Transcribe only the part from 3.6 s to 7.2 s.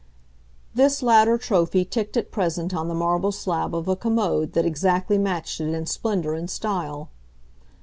of a commode that exactly matched it in splendour and style.